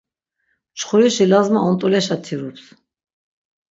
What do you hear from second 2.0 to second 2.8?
tirups.